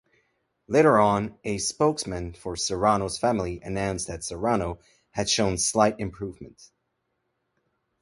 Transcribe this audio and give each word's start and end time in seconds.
Later 0.67 0.97
on, 0.99 1.37
a 1.43 1.59
spokesman 1.59 2.33
for 2.33 2.55
Serrano's 2.55 3.19
family 3.19 3.61
announced 3.61 4.07
that 4.07 4.23
Serrano 4.23 4.79
had 5.11 5.29
shown 5.29 5.59
slight 5.59 5.99
improvement. 5.99 6.59